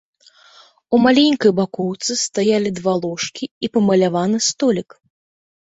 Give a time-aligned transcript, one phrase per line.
[0.97, 4.89] У маленькай бакоўцы стаялі два ложкі і памаляваны столік.